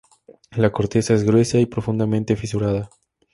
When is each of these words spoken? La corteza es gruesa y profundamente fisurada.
La 0.57 0.71
corteza 0.71 1.13
es 1.13 1.23
gruesa 1.23 1.59
y 1.59 1.67
profundamente 1.67 2.35
fisurada. 2.35 2.89